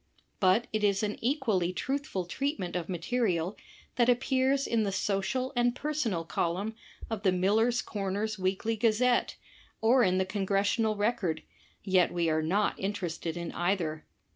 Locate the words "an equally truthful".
1.03-2.25